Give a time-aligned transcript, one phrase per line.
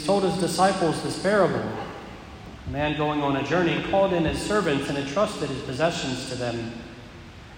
[0.00, 1.62] Jesus told his disciples this parable.
[2.66, 6.36] A man going on a journey called in his servants and entrusted his possessions to
[6.36, 6.72] them.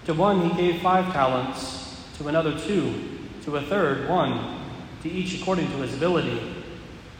[0.05, 4.59] To one he gave five talents, to another two, to a third one,
[5.03, 6.41] to each according to his ability.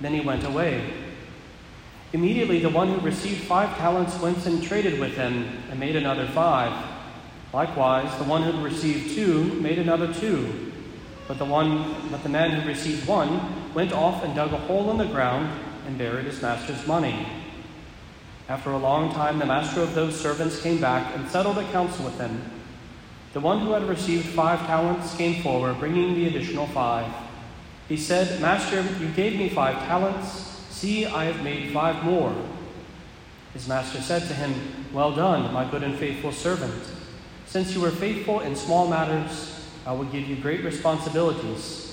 [0.02, 0.92] Then he went away.
[2.12, 6.28] Immediately the one who received five talents went and traded with them and made another
[6.28, 6.74] five.
[7.54, 10.74] Likewise, the one who received two made another two.
[11.30, 14.92] But the one but the man who received one went off and dug a hole
[14.92, 15.50] in the ground
[15.88, 17.28] and buried his master's money.
[18.48, 22.18] After a long time the master of those servants came back and settled accounts with
[22.18, 22.42] them.
[23.34, 27.12] The one who had received five talents came forward, bringing the additional five.
[27.90, 30.28] He said, Master, you gave me five talents.
[30.70, 32.36] See, I have made five more.
[33.54, 34.54] His master said to him,
[34.94, 36.84] Well done, my good and faithful servant.
[37.46, 41.93] Since you were faithful in small matters, I will give you great responsibilities.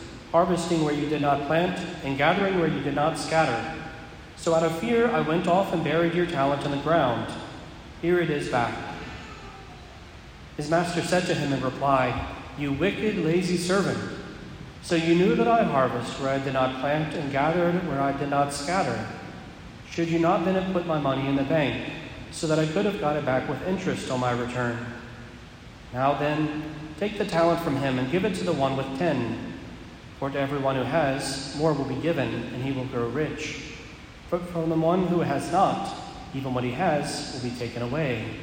[0.31, 3.81] harvesting where you did not plant and gathering where you did not scatter.
[4.37, 7.31] So out of fear, I went off and buried your talent in the ground.
[8.01, 8.75] Here it is back.
[10.57, 13.99] His master said to him in reply, You wicked, lazy servant.
[14.81, 18.17] So you knew that I harvest where I did not plant and gathered where I
[18.17, 19.07] did not scatter.
[19.91, 21.91] Should you not then have put my money in the bank,
[22.31, 24.77] so that I could have got it back with interest on my return?
[25.93, 26.63] Now then,
[26.97, 29.50] take the talent from him and give it to the one with ten.
[30.21, 33.73] For to everyone who has, more will be given, and he will grow rich.
[34.29, 35.97] But from the one who has not,
[36.35, 38.35] even what he has will be taken away.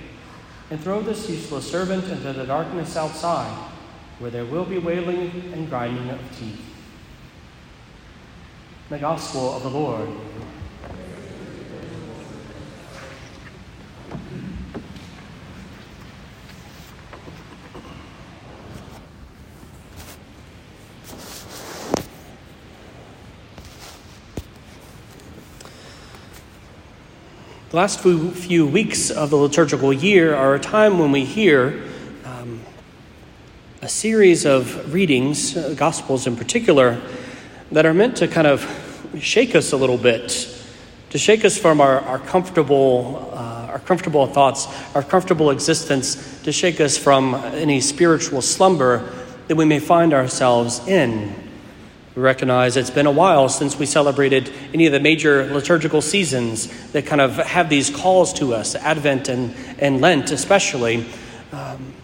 [0.72, 3.56] And throw this useless servant into the darkness outside,
[4.19, 6.61] where there will be wailing and grinding of teeth.
[8.89, 10.09] The Gospel of the Lord.
[27.78, 31.84] Last few, few weeks of the liturgical year are a time when we hear
[32.25, 32.61] um,
[33.83, 37.00] a series of readings, uh, Gospels in particular,
[37.71, 38.66] that are meant to kind of
[39.21, 40.53] shake us a little bit,
[41.11, 44.66] to shake us from our, our comfortable, uh, our comfortable thoughts,
[44.97, 49.09] our comfortable existence, to shake us from any spiritual slumber
[49.47, 51.33] that we may find ourselves in.
[52.18, 56.66] We recognize it's been a while since we celebrated any of the major liturgical seasons
[56.90, 61.06] that kind of have these calls to us, Advent and, and Lent especially.
[61.52, 61.94] Um,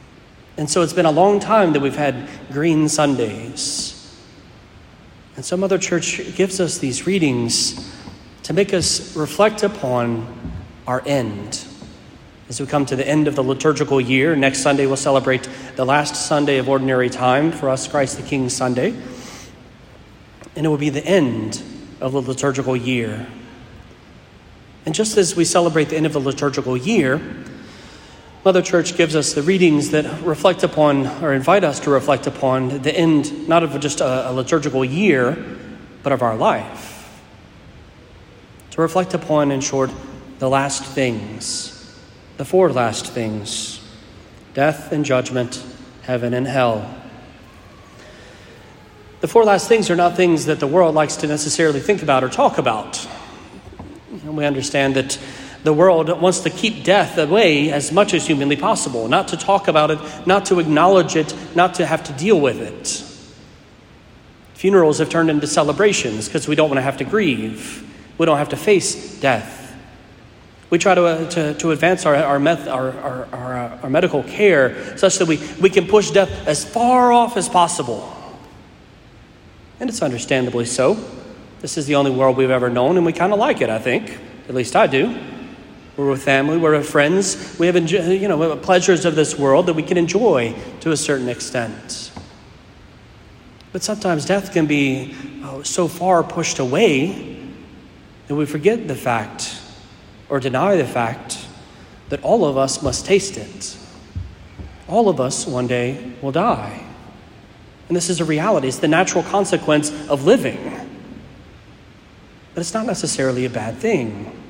[0.56, 4.16] and so it's been a long time that we've had Green Sundays.
[5.34, 7.92] And so Mother Church gives us these readings
[8.44, 10.32] to make us reflect upon
[10.86, 11.66] our end.
[12.48, 15.84] As we come to the end of the liturgical year, next Sunday we'll celebrate the
[15.84, 18.94] last Sunday of Ordinary Time for us, Christ the King Sunday
[20.56, 21.62] and it will be the end
[22.00, 23.26] of the liturgical year.
[24.86, 27.20] And just as we celebrate the end of the liturgical year,
[28.44, 32.82] Mother Church gives us the readings that reflect upon or invite us to reflect upon
[32.82, 35.42] the end, not of just a, a liturgical year,
[36.02, 37.22] but of our life.
[38.72, 39.90] To reflect upon, in short,
[40.40, 41.98] the last things,
[42.36, 43.80] the four last things
[44.52, 45.64] death and judgment,
[46.02, 47.02] heaven and hell.
[49.24, 52.22] The four last things are not things that the world likes to necessarily think about
[52.22, 53.08] or talk about.
[54.10, 55.18] And we understand that
[55.62, 59.66] the world wants to keep death away as much as humanly possible, not to talk
[59.66, 63.02] about it, not to acknowledge it, not to have to deal with it.
[64.58, 67.82] Funerals have turned into celebrations because we don't want to have to grieve.
[68.18, 69.74] We don't have to face death.
[70.68, 73.88] We try to, uh, to, to, advance our, our, meth, our, our, our, uh, our
[73.88, 78.20] medical care such that we, we can push death as far off as possible.
[79.80, 80.94] And it's understandably so.
[81.60, 83.78] This is the only world we've ever known, and we kind of like it, I
[83.78, 84.18] think.
[84.48, 85.18] At least I do.
[85.96, 87.56] We're with family, we're with friends.
[87.58, 90.96] We have, enjoy, you know, pleasures of this world that we can enjoy to a
[90.96, 92.10] certain extent.
[93.72, 97.48] But sometimes death can be oh, so far pushed away
[98.26, 99.60] that we forget the fact
[100.28, 101.46] or deny the fact
[102.08, 103.76] that all of us must taste it.
[104.88, 106.84] All of us one day will die.
[107.88, 110.72] And this is a reality, it's the natural consequence of living.
[112.54, 114.40] But it's not necessarily a bad thing.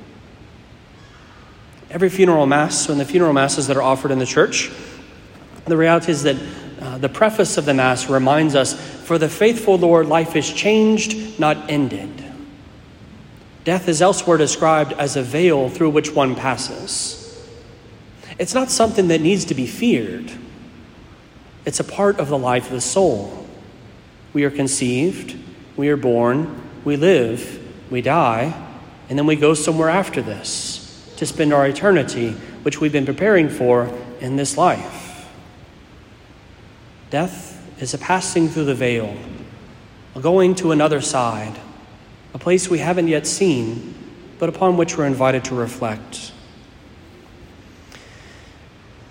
[1.89, 4.71] Every funeral mass, and the funeral masses that are offered in the church,
[5.65, 6.35] the reality is that
[6.79, 11.39] uh, the preface of the Mass reminds us For the faithful Lord, life is changed,
[11.39, 12.23] not ended.
[13.63, 17.21] Death is elsewhere described as a veil through which one passes.
[18.37, 20.31] It's not something that needs to be feared,
[21.65, 23.45] it's a part of the life of the soul.
[24.33, 25.37] We are conceived,
[25.75, 28.53] we are born, we live, we die,
[29.09, 32.31] and then we go somewhere after this to spend our eternity,
[32.63, 33.89] which we've been preparing for
[34.19, 35.27] in this life.
[37.09, 39.15] Death is a passing through the veil,
[40.15, 41.57] a going to another side,
[42.33, 43.93] a place we haven't yet seen,
[44.39, 46.31] but upon which we're invited to reflect.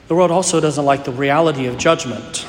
[0.09, 2.47] The world also doesn't like the reality of judgment.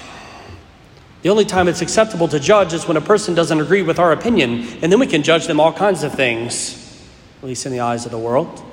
[1.21, 4.11] The only time it's acceptable to judge is when a person doesn't agree with our
[4.11, 7.01] opinion, and then we can judge them all kinds of things,
[7.39, 8.63] at least in the eyes of the world.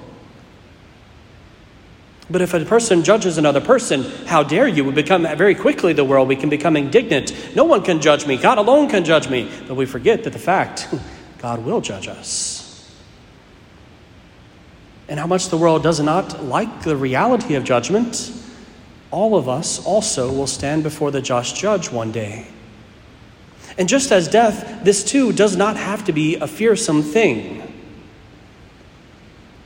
[2.29, 4.85] But if a person judges another person, how dare you?
[4.85, 7.33] We become very quickly the world, we can become indignant.
[7.55, 9.51] No one can judge me, God alone can judge me.
[9.69, 10.93] But we forget that the fact,
[11.39, 12.59] God will judge us.
[15.09, 18.31] And how much the world does not like the reality of judgment
[19.13, 22.47] all of us also will stand before the just judge one day.
[23.79, 27.61] And just as death, this too does not have to be a fearsome thing.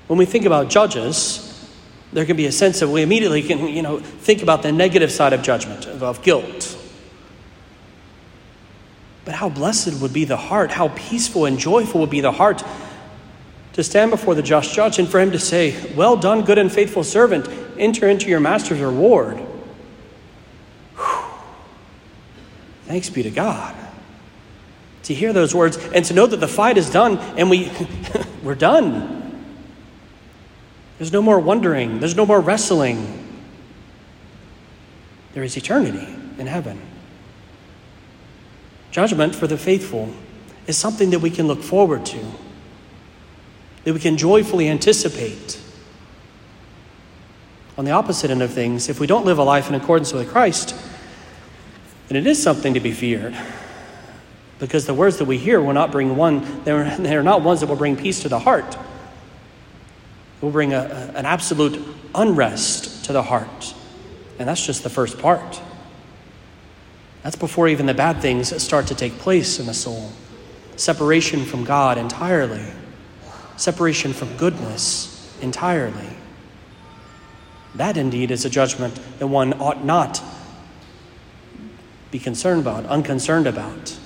[0.09, 1.43] When we think about judges,
[2.13, 5.11] there can be a sense of we immediately can, you know, think about the negative
[5.11, 6.79] side of judgment, of, guilt.
[9.25, 12.63] But how blessed would be the heart, how peaceful and joyful would be the heart
[13.77, 16.73] to stand before the just judge and for him to say, Well done, good and
[16.73, 17.47] faithful servant,
[17.79, 19.37] enter into your master's reward.
[20.97, 21.25] Whew.
[22.87, 23.77] Thanks be to God.
[25.05, 27.71] To hear those words and to know that the fight is done and we,
[28.43, 29.45] we're done.
[30.97, 33.29] There's no more wondering, there's no more wrestling.
[35.35, 36.81] There is eternity in heaven.
[38.91, 40.15] Judgment for the faithful
[40.67, 42.27] is something that we can look forward to
[43.87, 45.61] that we can joyfully anticipate.
[47.79, 50.29] On the opposite end of things, if we don't live a life in accordance with
[50.29, 50.75] Christ,
[52.09, 53.37] then it is something to be feared.
[54.59, 57.69] Because the words that we hear will not bring one, they're, they're not ones that
[57.69, 58.75] will bring peace to the heart.
[58.75, 61.81] It will bring a, a, an absolute
[62.13, 63.73] unrest to the heart.
[64.41, 65.63] And that's just the first part.
[67.23, 70.11] That's before even the bad things start to take place in the soul.
[70.75, 72.67] Separation from God entirely
[73.57, 76.09] separation from goodness entirely.
[77.75, 80.23] That indeed is a judgment that one ought not
[82.11, 83.99] be concerned about, unconcerned about.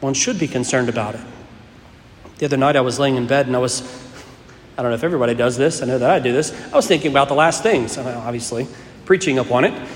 [0.00, 1.20] One should be concerned about it.
[2.38, 3.80] The other night I was laying in bed and I was,
[4.76, 6.52] I don't know if everybody does this, I know that I do this.
[6.70, 8.66] I was thinking about the last things, obviously,
[9.06, 9.88] preaching upon it.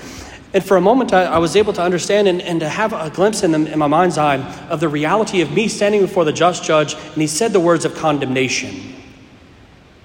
[0.53, 3.09] And for a moment, I, I was able to understand and, and to have a
[3.09, 6.33] glimpse in, the, in my mind's eye of the reality of me standing before the
[6.33, 8.69] just judge, and he said the words of condemnation.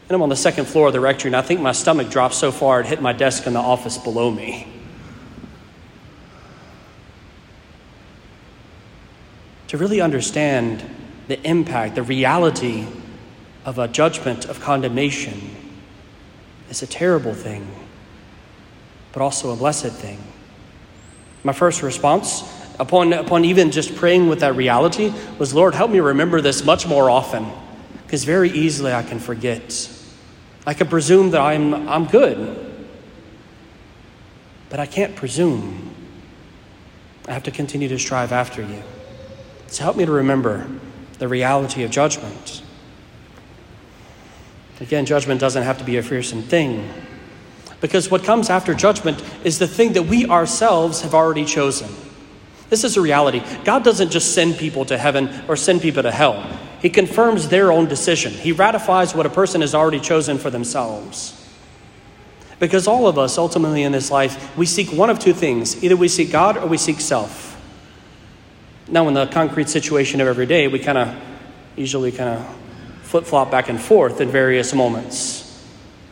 [0.08, 2.34] And I'm on the second floor of the rectory, and I think my stomach dropped
[2.34, 4.72] so far it hit my desk in the office below me.
[9.68, 10.88] To really understand
[11.26, 12.86] the impact, the reality
[13.64, 15.56] of a judgment of condemnation
[16.70, 17.68] is a terrible thing,
[19.12, 20.20] but also a blessed thing.
[21.46, 22.42] My first response,
[22.80, 26.88] upon, upon even just praying with that reality, was Lord, help me remember this much
[26.88, 27.46] more often,
[28.02, 29.88] because very easily I can forget.
[30.66, 32.84] I can presume that I'm, I'm good,
[34.70, 35.94] but I can't presume.
[37.28, 38.82] I have to continue to strive after you.
[39.68, 40.66] So help me to remember
[41.20, 42.60] the reality of judgment.
[44.80, 46.90] Again, judgment doesn't have to be a fearsome thing.
[47.86, 51.88] Because what comes after judgment is the thing that we ourselves have already chosen.
[52.68, 53.44] This is a reality.
[53.62, 56.44] God doesn't just send people to heaven or send people to hell,
[56.82, 58.32] He confirms their own decision.
[58.32, 61.40] He ratifies what a person has already chosen for themselves.
[62.58, 65.94] Because all of us, ultimately in this life, we seek one of two things either
[65.94, 67.52] we seek God or we seek self.
[68.88, 71.14] Now, in the concrete situation of every day, we kind of
[71.76, 72.56] usually kind of
[73.02, 75.64] flip flop back and forth in various moments.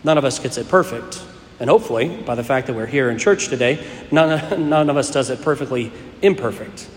[0.04, 1.20] None of us gets it perfect.
[1.60, 5.10] And hopefully, by the fact that we're here in church today, none, none of us
[5.10, 6.88] does it perfectly imperfect.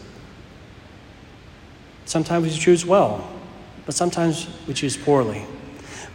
[2.05, 3.29] Sometimes we choose well,
[3.85, 5.45] but sometimes we choose poorly.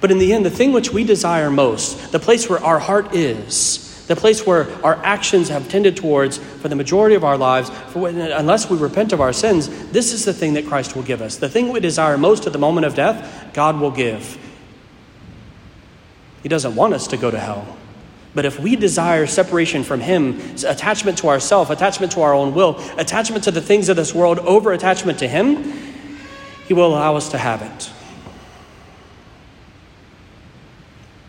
[0.00, 3.14] But in the end, the thing which we desire most, the place where our heart
[3.14, 7.68] is, the place where our actions have tended towards for the majority of our lives,
[7.94, 11.22] when, unless we repent of our sins, this is the thing that Christ will give
[11.22, 11.36] us.
[11.36, 14.36] The thing we desire most at the moment of death, God will give.
[16.42, 17.76] He doesn't want us to go to hell.
[18.34, 22.78] But if we desire separation from Him, attachment to ourself, attachment to our own will,
[22.96, 25.72] attachment to the things of this world over attachment to Him,
[26.66, 27.90] He will allow us to have it.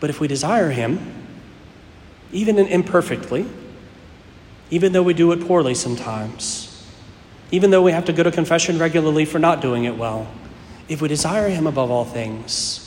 [0.00, 1.14] But if we desire Him,
[2.32, 3.46] even imperfectly,
[4.70, 6.70] even though we do it poorly sometimes,
[7.50, 10.26] even though we have to go to confession regularly for not doing it well,
[10.88, 12.80] if we desire Him above all things,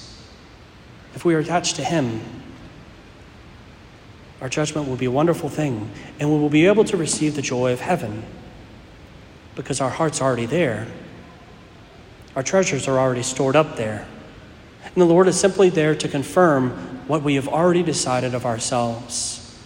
[1.13, 2.21] if we are attached to Him,
[4.41, 5.89] our judgment will be a wonderful thing,
[6.20, 8.24] and we will be able to receive the joy of heaven
[9.56, 10.88] because our heart's already there.
[12.36, 14.08] Our treasures are already stored up there.
[14.84, 16.70] And the Lord is simply there to confirm
[17.08, 19.60] what we have already decided of ourselves.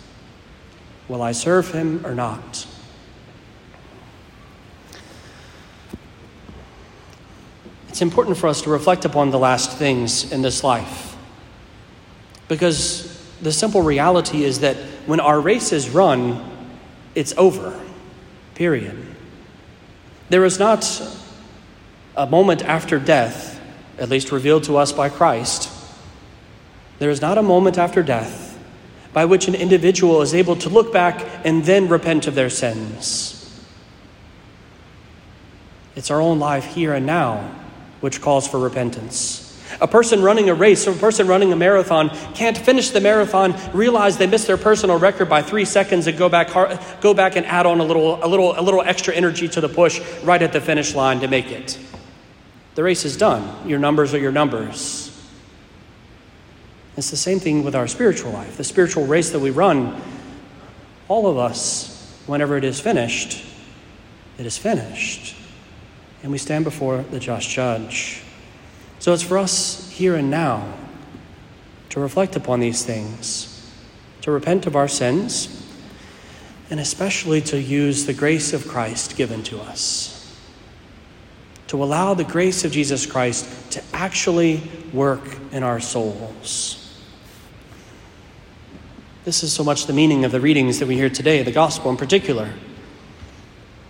[1.10, 2.66] Will I serve Him or not?
[7.90, 11.18] It's important for us to reflect upon the last things in this life
[12.48, 13.11] because
[13.42, 16.48] the simple reality is that when our race is run,
[17.16, 17.80] it's over.
[18.56, 18.98] Period.
[20.30, 21.02] There is not
[22.16, 23.60] a moment after death,
[23.98, 25.70] at least revealed to us by Christ.
[27.00, 28.50] There is not a moment after death
[29.14, 33.38] by which an individual is able to look back and then repent of their sins.
[35.96, 37.54] It's our own life here and now
[38.00, 39.51] which calls for repentance.
[39.80, 43.56] A person running a race, or a person running a marathon can't finish the marathon,
[43.74, 46.52] realize they missed their personal record by three seconds, and go back,
[47.02, 49.70] go back and add on a little, a, little, a little extra energy to the
[49.70, 51.80] push right at the finish line to make it.
[52.76, 53.68] The race is done.
[53.68, 55.08] Your numbers are your numbers.
[56.98, 58.58] It's the same thing with our spiritual life.
[58.58, 60.02] The spiritual race that we run,
[61.08, 63.44] all of us, whenever it is finished,
[64.38, 65.36] it is finished.
[66.24, 68.24] And we stand before the just judge.
[69.02, 70.72] So it's for us here and now
[71.90, 73.68] to reflect upon these things,
[74.22, 75.66] to repent of our sins,
[76.70, 80.40] and especially to use the grace of Christ given to us.
[81.70, 84.62] To allow the grace of Jesus Christ to actually
[84.94, 87.02] work in our souls.
[89.26, 91.90] This is so much the meaning of the readings that we hear today, the gospel
[91.90, 92.54] in particular.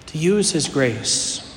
[0.05, 1.50] To use his grace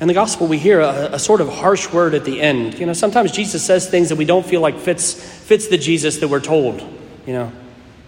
[0.00, 2.78] In the gospel, we hear a, a, sort of harsh word at the end.
[2.78, 6.18] You know, sometimes Jesus says things that we don't feel like fits, fits the Jesus
[6.18, 6.80] that we're told.
[7.26, 7.52] You know,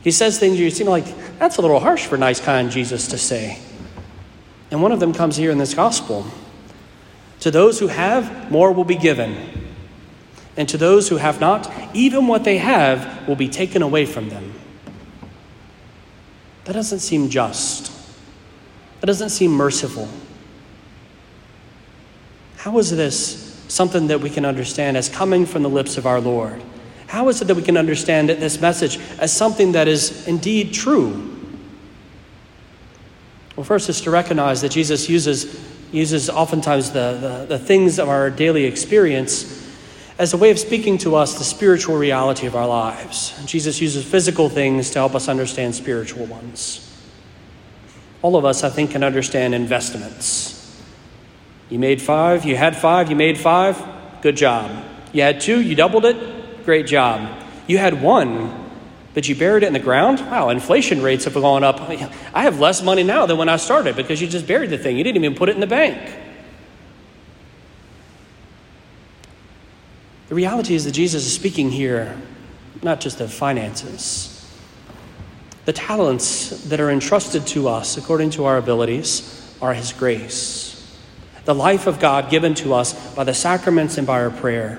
[0.02, 1.06] he says things you seem like,
[1.38, 3.58] that's a little harsh for nice, kind Jesus to say.
[4.70, 6.26] And one of them comes here in this gospel.
[7.40, 9.36] To those who have, more will be given.
[10.58, 14.28] And to those who have not, even what they have will be taken away from
[14.28, 14.52] them.
[16.64, 17.90] That doesn't seem just.
[19.00, 20.06] That doesn't seem merciful.
[22.58, 26.20] How is this something that we can understand as coming from the lips of our
[26.20, 26.60] Lord?
[27.06, 31.36] How is it that we can understand this message as something that is indeed true?
[33.54, 38.08] Well, first is to recognize that Jesus uses, uses oftentimes the, the, the things of
[38.08, 39.64] our daily experience
[40.18, 43.40] as a way of speaking to us the spiritual reality of our lives.
[43.46, 46.84] Jesus uses physical things to help us understand spiritual ones.
[48.20, 50.57] All of us, I think, can understand investments.
[51.70, 53.82] You made five, you had five, you made five,
[54.22, 54.84] good job.
[55.12, 57.42] You had two, you doubled it, great job.
[57.66, 58.70] You had one,
[59.14, 60.20] but you buried it in the ground?
[60.20, 61.80] Wow, inflation rates have gone up.
[61.80, 64.96] I have less money now than when I started because you just buried the thing.
[64.96, 65.98] You didn't even put it in the bank.
[70.28, 72.16] The reality is that Jesus is speaking here
[72.82, 74.34] not just of finances.
[75.64, 80.67] The talents that are entrusted to us according to our abilities are His grace
[81.48, 84.78] the life of God given to us by the sacraments and by our prayer.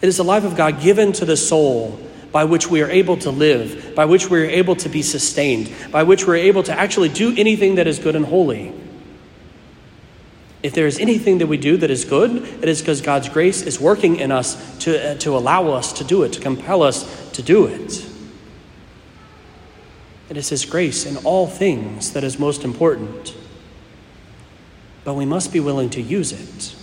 [0.00, 1.98] It is the life of God given to the soul
[2.30, 5.74] by which we are able to live, by which we are able to be sustained,
[5.90, 8.72] by which we're able to actually do anything that is good and holy.
[10.62, 12.30] If there is anything that we do that is good,
[12.62, 16.04] it is because God's grace is working in us to, uh, to allow us to
[16.04, 18.08] do it, to compel us to do it.
[20.28, 23.34] It is His grace in all things that is most important
[25.06, 26.74] but we must be willing to use it.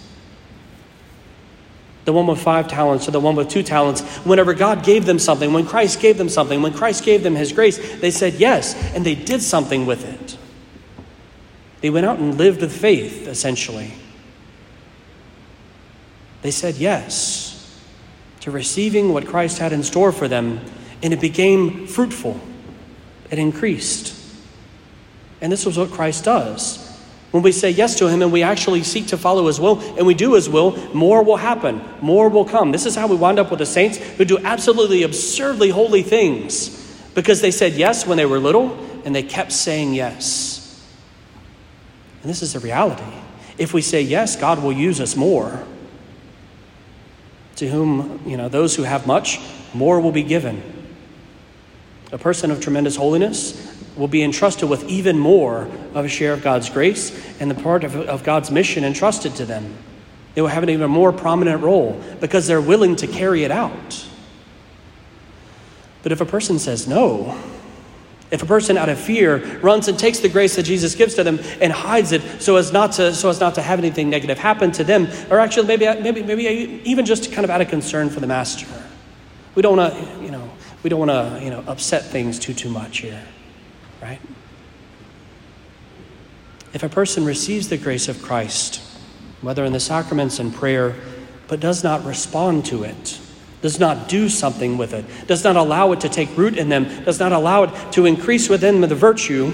[2.06, 5.20] The one with five talents or the one with two talents, whenever God gave them
[5.20, 8.75] something, when Christ gave them something, when Christ gave them His grace, they said yes,
[8.96, 10.38] and they did something with it.
[11.82, 13.94] They went out and lived with faith, essentially.
[16.44, 17.77] They said yes
[18.39, 20.62] to receiving what Christ had in store for them,
[21.01, 22.39] and it became fruitful.
[23.30, 24.18] It increased.
[25.42, 26.93] And this was what Christ does.
[27.34, 30.06] When we say yes to Him and we actually seek to follow His will and
[30.06, 32.72] we do His will, more will happen, more will come.
[32.72, 36.70] This is how we wind up with the saints who do absolutely absurdly holy things
[37.16, 40.88] because they said yes when they were little and they kept saying yes.
[42.22, 43.02] And this is the reality.
[43.58, 45.66] If we say yes, God will use us more.
[47.56, 49.40] To whom, you know, those who have much,
[49.74, 50.62] more will be given.
[52.12, 56.42] A person of tremendous holiness will be entrusted with even more of a share of
[56.42, 59.76] God's grace and the part of, of God's mission entrusted to them.
[60.36, 64.08] They will have an even more prominent role because they're willing to carry it out.
[66.02, 67.40] But if a person says no,
[68.32, 71.24] if a person out of fear runs and takes the grace that Jesus gives to
[71.24, 74.40] them and hides it so as not to, so as not to have anything negative
[74.40, 78.10] happen to them, or actually maybe, maybe, maybe even just kind of out of concern
[78.10, 78.66] for the master,
[79.54, 80.50] we don't want to, you know,
[80.82, 83.24] we don't want to, you know, upset things too, too much here
[84.04, 84.20] right?
[86.74, 88.82] If a person receives the grace of Christ,
[89.42, 90.96] whether in the sacraments and prayer,
[91.48, 93.20] but does not respond to it,
[93.62, 97.06] does not do something with it, does not allow it to take root in them,
[97.06, 99.54] does not allow it to increase within them the virtue,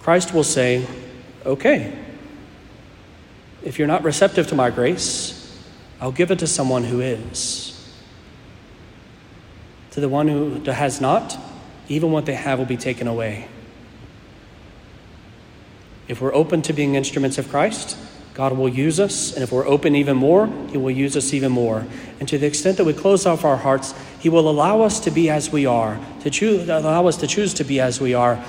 [0.00, 0.86] Christ will say,
[1.44, 1.96] Okay,
[3.62, 5.64] if you're not receptive to my grace,
[6.00, 7.72] I'll give it to someone who is.
[9.92, 11.38] To the one who has not,
[11.88, 13.48] even what they have will be taken away.
[16.08, 17.96] If we're open to being instruments of Christ,
[18.34, 21.50] God will use us, and if we're open even more, He will use us even
[21.50, 21.86] more.
[22.20, 25.10] And to the extent that we close off our hearts, He will allow us to
[25.10, 28.44] be as we are, to choose, allow us to choose to be as we are,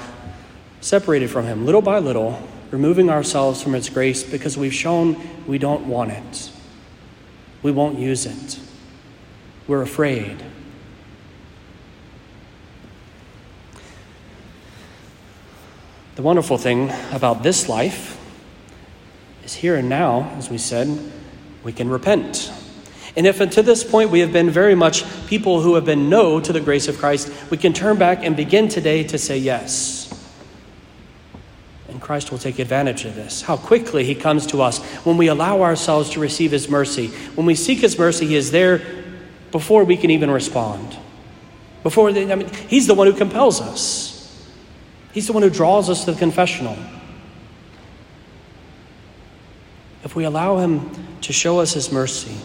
[0.82, 2.38] separated from Him, little by little,
[2.70, 5.16] removing ourselves from His grace because we've shown
[5.48, 6.52] we don't want it.
[7.64, 8.60] We won't use it.
[9.68, 10.44] We're afraid.
[16.18, 18.20] The wonderful thing about this life
[19.44, 21.12] is here and now, as we said,
[21.64, 22.52] we can repent.
[23.16, 26.40] And if until this point we have been very much people who have been no
[26.40, 30.12] to the grace of Christ, we can turn back and begin today to say yes.
[31.88, 33.44] And Christ will take advantage of this.
[33.44, 37.10] How quickly He comes to us when we allow ourselves to receive His mercy.
[37.36, 38.82] When we seek His mercy, He is there
[39.52, 40.98] before we can even respond.
[41.84, 44.07] Before, I mean, He's the one who compels us.
[45.18, 46.78] He's the one who draws us to the confessional.
[50.04, 52.38] If we allow Him to show us His mercy,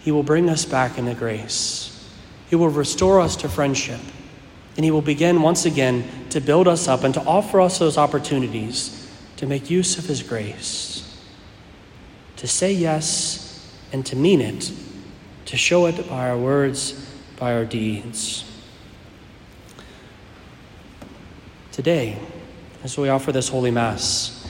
[0.00, 2.12] He will bring us back into grace.
[2.50, 4.00] He will restore us to friendship.
[4.76, 7.96] And He will begin once again to build us up and to offer us those
[7.96, 11.18] opportunities to make use of His grace,
[12.36, 14.70] to say yes and to mean it,
[15.46, 18.44] to show it by our words, by our deeds.
[21.78, 22.18] Today
[22.82, 24.44] as we offer this Holy Mass.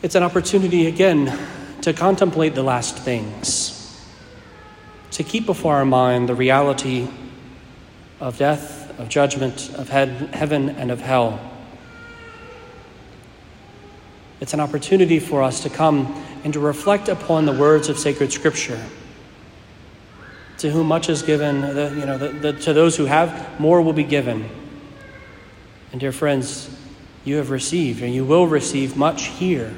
[0.00, 1.38] It's an opportunity again
[1.82, 4.02] to contemplate the last things,
[5.10, 7.06] to keep before our mind the reality
[8.18, 11.38] of death, of judgment, of heaven, and of hell.
[14.40, 16.06] It's an opportunity for us to come
[16.44, 18.82] and to reflect upon the words of sacred Scripture.
[20.60, 23.82] To whom much is given, the, you know, the, the, to those who have, more
[23.82, 24.48] will be given.
[25.96, 26.68] And dear friends,
[27.24, 29.74] you have received and you will receive much here.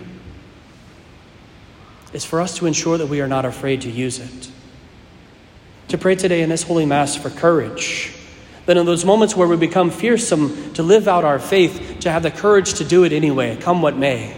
[2.12, 4.50] It's for us to ensure that we are not afraid to use it.
[5.86, 8.12] To pray today in this Holy Mass for courage.
[8.66, 12.24] That in those moments where we become fearsome to live out our faith, to have
[12.24, 14.36] the courage to do it anyway, come what may.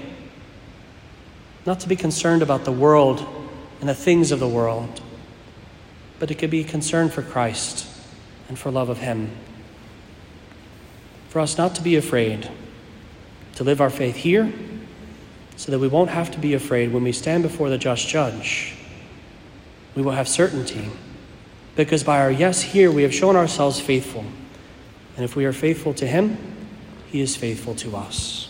[1.64, 3.27] Not to be concerned about the world
[3.81, 5.01] and the things of the world,
[6.19, 7.88] but to be concerned for Christ
[8.51, 9.31] and for love of Him
[11.31, 12.51] for us not to be afraid,
[13.55, 14.53] to live our faith here,
[15.57, 18.75] so that we won't have to be afraid when we stand before the just judge.
[19.95, 20.90] We will have certainty,
[21.77, 24.25] because by our yes here, we have shown ourselves faithful.
[25.14, 26.37] And if we are faithful to Him,
[27.07, 28.49] He is faithful to us.